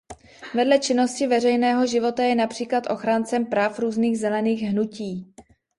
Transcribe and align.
Vedle 0.55 0.79
činnosti 0.79 1.27
veřejného 1.27 1.85
života 1.85 2.23
je 2.23 2.35
například 2.35 2.83
ochráncem 2.89 3.45
práv 3.45 3.79
různých 3.79 4.19
zelených 4.19 4.61
hnutí. 4.61 5.33